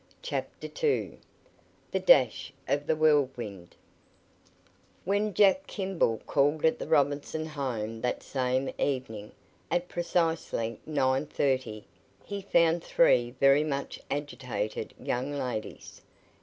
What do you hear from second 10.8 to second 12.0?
nine thirty,